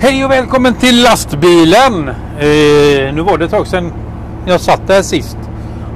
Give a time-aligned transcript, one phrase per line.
[0.00, 2.08] Hej och välkommen till lastbilen!
[2.08, 3.92] Eh, nu var det ett tag sedan
[4.46, 5.38] jag satt där sist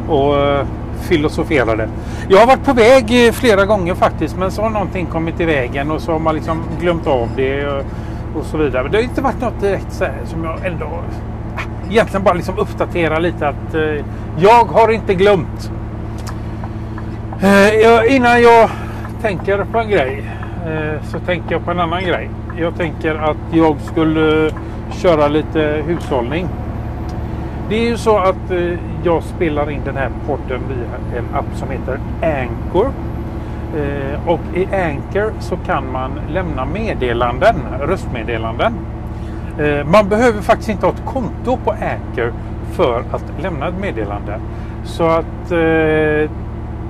[0.09, 0.67] och eh,
[1.01, 1.89] filosoferade.
[2.29, 5.45] Jag har varit på väg eh, flera gånger faktiskt men så har någonting kommit i
[5.45, 7.85] vägen och så har man liksom glömt av det och,
[8.37, 8.83] och så vidare.
[8.83, 12.35] Men det har inte varit något direkt så här som jag ändå äh, egentligen bara
[12.35, 14.05] liksom uppdatera lite att eh,
[14.39, 15.71] jag har inte glömt.
[17.43, 18.71] Eh, innan jag
[19.23, 20.25] tänker på en grej
[20.67, 22.31] eh, så tänker jag på en annan grej.
[22.57, 24.51] Jag tänker att jag skulle
[24.91, 26.49] köra lite hushållning.
[27.69, 31.45] Det är ju så att eh, jag spelar in den här podden via en app
[31.55, 32.93] som heter Anchor.
[33.77, 38.73] Eh, och i Anchor så kan man lämna meddelanden, röstmeddelanden.
[39.59, 42.33] Eh, man behöver faktiskt inte ha ett konto på Anchor
[42.73, 44.41] för att lämna ett meddelande.
[44.85, 45.53] Så att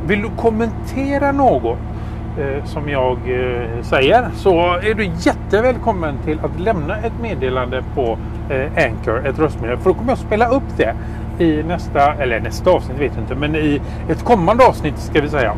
[0.06, 1.78] vill du kommentera något
[2.38, 8.18] eh, som jag eh, säger så är du jättevälkommen till att lämna ett meddelande på
[8.50, 9.82] eh, Anchor, ett röstmeddelande.
[9.82, 10.94] För då kommer jag spela upp det
[11.38, 15.28] i nästa, eller nästa avsnitt vet jag inte, men i ett kommande avsnitt ska vi
[15.28, 15.54] säga.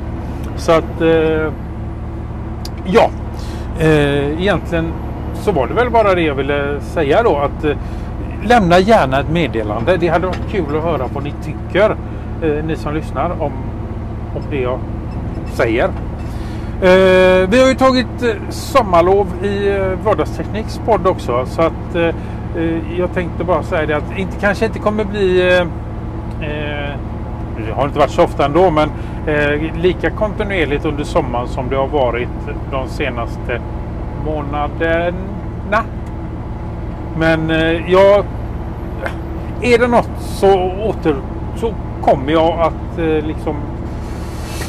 [0.57, 1.53] Så att eh,
[2.85, 3.11] ja,
[3.81, 4.93] eh, egentligen
[5.35, 7.77] så var det väl bara det jag ville säga då att eh,
[8.45, 9.97] lämna gärna ett meddelande.
[9.97, 11.97] Det hade varit kul att höra vad ni tycker,
[12.43, 13.53] eh, ni som lyssnar om,
[14.35, 14.79] om det jag
[15.53, 15.91] säger.
[16.85, 21.47] Eh, vi har ju tagit eh, sommarlov i eh, Vardagstekniks podd också.
[21.47, 22.03] Så att eh,
[22.57, 25.61] eh, jag tänkte bara säga det att inte, kanske inte kommer bli eh,
[26.49, 26.99] eh,
[27.67, 28.91] det har inte varit så ofta ändå men
[29.77, 32.29] lika kontinuerligt under sommaren som det har varit
[32.71, 33.61] de senaste
[34.25, 35.85] månaderna.
[37.19, 37.49] Men
[37.89, 38.25] jag
[39.63, 41.17] är det något så åter
[41.57, 43.57] så kommer jag att liksom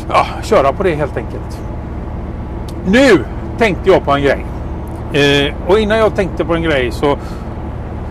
[0.09, 1.64] ja, köra på det helt enkelt.
[2.88, 3.25] Nu
[3.58, 4.45] tänkte jag på en grej.
[5.14, 7.17] Eh, och innan jag tänkte på en grej så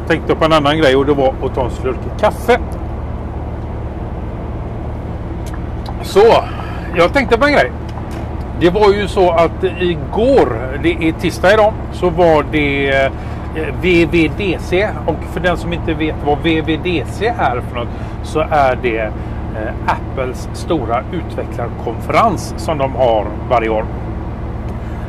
[0.07, 2.59] tänkte jag på en annan grej och det var att ta en slurk kaffe.
[6.03, 6.45] Så,
[6.97, 7.73] jag tänkte på en grej.
[8.61, 13.11] Det var ju så att igår, det är tisdag idag, så var det eh,
[13.81, 14.89] VVDC.
[15.07, 17.89] Och för den som inte vet vad VVDC är för något
[18.23, 19.11] så är det eh,
[19.87, 23.85] Apples stora utvecklarkonferens som de har varje år.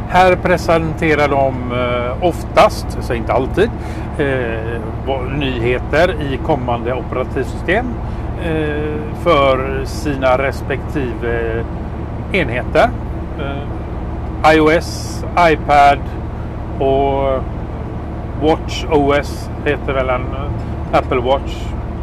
[0.10, 3.70] Här presenterar de eh, oftast, så inte alltid,
[4.18, 7.86] eh, nyheter i kommande operativsystem
[8.44, 11.64] eh, för sina respektive
[12.32, 12.90] enheter.
[14.54, 16.00] iOS, iPad
[16.80, 17.44] och
[18.42, 20.26] Watch OS heter väl en
[20.94, 21.54] Apple Watch,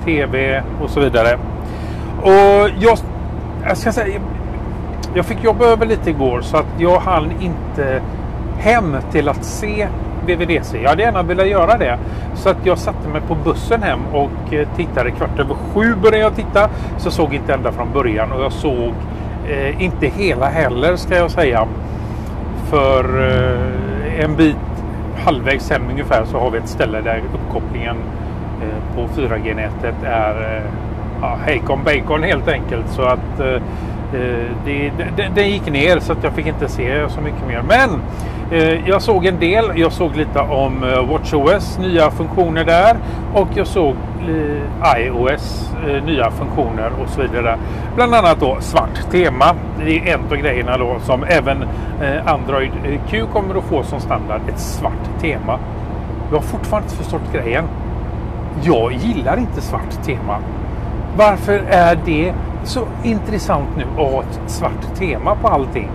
[0.04, 1.38] TV och så vidare.
[2.22, 2.98] Och jag,
[3.64, 4.20] jag ska säga,
[5.14, 8.02] jag fick jobba över lite igår så att jag hann inte
[8.58, 9.88] hem till att se
[10.26, 10.78] VVDC.
[10.82, 11.98] Jag hade gärna velat göra det.
[12.34, 15.10] Så att jag satte mig på bussen hem och eh, tittade.
[15.10, 16.70] Kvart över sju började jag titta.
[16.98, 18.92] Så såg inte ända från början och jag såg
[19.48, 21.66] eh, inte hela heller ska jag säga.
[22.70, 24.56] För eh, en bit
[25.24, 27.96] halvvägs hem ungefär så har vi ett ställe där uppkopplingen
[28.62, 30.62] eh, på 4G-nätet är eh,
[31.20, 32.88] ja, hejkon bacon helt enkelt.
[32.88, 33.62] Så att eh,
[34.12, 37.62] den det, det, det, gick ner så att jag fick inte se så mycket mer.
[37.68, 38.00] Men
[38.50, 39.64] eh, jag såg en del.
[39.74, 42.96] Jag såg lite om eh, WatchOS, nya funktioner där.
[43.34, 43.96] Och jag såg
[44.28, 47.58] eh, iOS, eh, nya funktioner och så vidare.
[47.94, 49.54] Bland annat då svart tema.
[49.84, 51.62] Det är en av grejerna då som även
[52.02, 54.40] eh, Android eh, Q kommer att få som standard.
[54.48, 55.58] Ett svart tema.
[56.30, 57.64] Jag har fortfarande inte förstått grejen.
[58.62, 60.38] Jag gillar inte svart tema.
[61.16, 62.34] Varför är det
[62.64, 65.90] så intressant nu att ha ett svart tema på allting.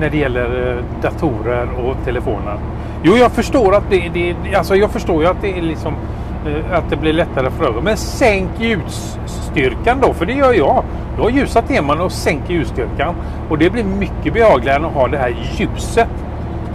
[0.00, 2.58] När det gäller eh, datorer och telefoner.
[3.02, 5.94] Jo, jag förstår att det, det alltså jag förstår ju att det är liksom
[6.46, 7.84] eh, att det blir lättare för ögonen.
[7.84, 10.84] Men sänk ljusstyrkan då, för det gör jag.
[11.16, 13.14] Jag har ljusa teman och sänker ljusstyrkan.
[13.48, 16.08] Och det blir mycket behagligare att ha det här ljuset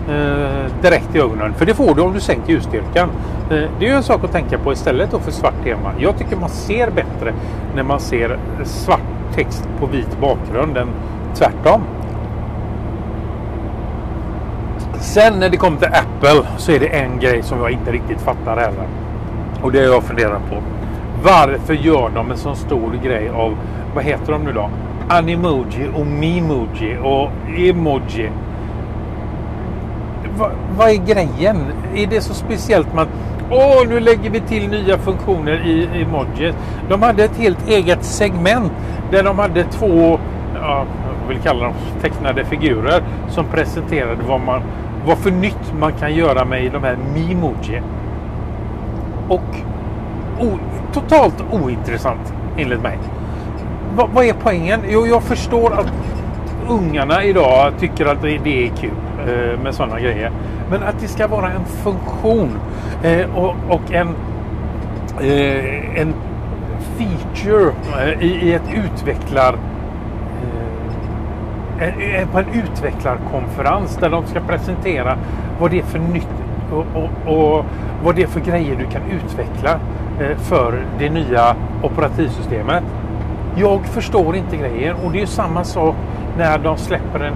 [0.09, 1.53] eh, direkt i ögonen.
[1.53, 3.09] För det får du om du sänker ljusstyrkan.
[3.51, 5.94] Eh, det är ju en sak att tänka på istället då för svart tema.
[6.00, 7.33] Jag tycker man ser bättre
[7.75, 10.87] när man ser svart text på vit bakgrund än
[11.35, 11.81] tvärtom.
[14.99, 18.21] Sen när det kommer till Apple så är det en grej som jag inte riktigt
[18.21, 18.87] fattar heller.
[19.61, 20.55] Och det har jag funderat på.
[21.23, 23.57] Varför gör de en så stor grej av,
[23.95, 24.69] vad heter de nu då?
[25.09, 28.29] Animoji och Memoji och Emoji.
[30.37, 31.57] Va, vad är grejen?
[31.95, 33.09] Är det så speciellt med att
[33.53, 36.53] Åh, nu lägger vi till nya funktioner i Emoji.
[36.89, 38.71] De hade ett helt eget segment
[39.11, 40.19] där de hade två,
[40.55, 40.85] ja,
[41.21, 44.61] jag vill kalla dem tecknade figurer som presenterade vad, man,
[45.05, 47.81] vad för nytt man kan göra med de här Memoji.
[49.29, 49.55] och
[50.39, 50.57] o,
[50.93, 52.97] totalt ointressant enligt mig.
[53.95, 54.79] Va, vad är poängen?
[54.89, 55.93] Jo, jag förstår att
[56.69, 58.91] ungarna idag tycker att det, det är kul
[59.27, 60.31] eh, med sådana grejer.
[60.69, 62.49] Men att det ska vara en funktion
[63.03, 64.07] eh, och, och, en,
[65.21, 66.13] eh, en
[67.01, 69.57] feature eh, i, i ett utvecklar
[71.80, 75.18] eh, eh, på en utvecklarkonferens där de ska presentera
[75.59, 76.27] vad det är för nytt
[76.71, 77.65] och, och, och
[78.03, 79.80] vad det är för grejer du kan utveckla
[80.38, 82.83] för det nya operativsystemet.
[83.56, 85.95] Jag förstår inte grejen och det är samma sak
[86.38, 87.33] när de släpper en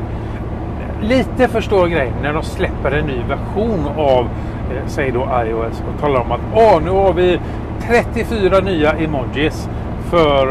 [1.01, 4.25] lite förstår grejen när de släpper en ny version av
[4.71, 7.39] eh, säg då iOS och talar om att Åh, nu har vi
[7.87, 9.69] 34 nya emojis
[10.09, 10.47] för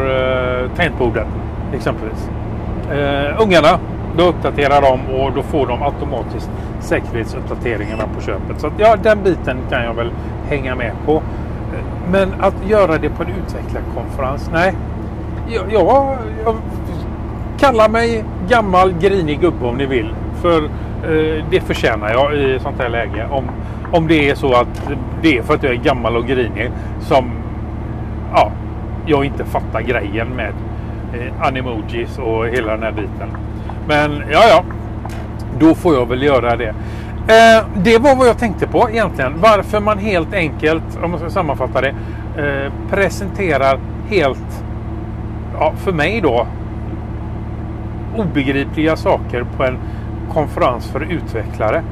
[0.63, 1.27] eh, tangentbordet
[1.73, 2.29] exempelvis.
[2.91, 3.79] Uh, ungarna,
[4.17, 6.49] då uppdaterar de och då får de automatiskt
[6.79, 8.59] säkerhetsuppdateringarna på köpet.
[8.61, 10.11] Så att, ja, den biten kan jag väl
[10.49, 11.15] hänga med på.
[11.15, 14.73] Eh, men att göra det på en utvecklarkonferens, nej.
[15.47, 16.55] Jag, jag, jag
[17.57, 20.15] kallar mig gammal grinig gubbe om ni vill.
[20.41, 23.27] För eh, det förtjänar jag i sånt här läge.
[23.31, 23.43] Om,
[23.97, 26.71] om det är så att det är för att jag är gammal och grinig
[27.01, 27.31] som
[28.33, 28.51] ja,
[29.05, 30.53] jag inte fattar grejen med
[31.13, 33.29] eh, animojis och hela den här biten.
[33.87, 34.63] Men ja, ja,
[35.59, 36.73] då får jag väl göra det.
[37.27, 39.33] Eh, det var vad jag tänkte på egentligen.
[39.41, 41.93] Varför man helt enkelt, om man ska sammanfatta det,
[42.37, 44.63] eh, presenterar helt,
[45.59, 46.47] ja, för mig då,
[48.17, 49.77] obegripliga saker på en
[50.33, 51.83] konferens för utvecklare.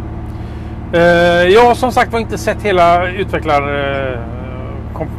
[0.93, 3.61] Eh, jag har som sagt var inte sett hela utvecklar
[4.11, 4.19] eh,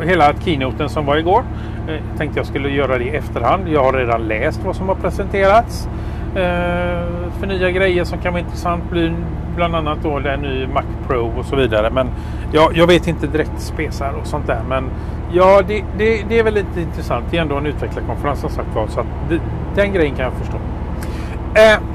[0.06, 1.44] hela keynoten som var igår.
[1.88, 3.68] Eh, jag eh, tänkte jag skulle göra det i efterhand.
[3.68, 5.88] Jag har redan läst vad som har presenterats.
[6.34, 9.16] Eh, för nya grejer som kan vara intressant blir
[9.56, 11.90] bland annat då den ny Mac Pro och så vidare.
[11.90, 12.10] Men
[12.52, 14.60] jag, jag vet inte direkt spesar och sånt där.
[14.68, 14.90] Men
[15.32, 17.24] ja, det, det, det, är väl lite intressant.
[17.30, 18.86] Det är ändå en utvecklarkonferens som sagt var.
[18.86, 19.40] Så att det,
[19.74, 20.56] den grejen kan jag förstå.
[21.54, 21.93] Eh,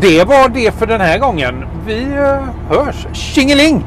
[0.00, 1.64] det var det för den här gången.
[1.86, 3.06] Vi eh, hörs.
[3.12, 3.84] Tjingeling!